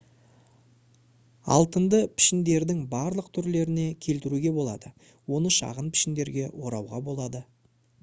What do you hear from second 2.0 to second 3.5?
пішіндердің барлық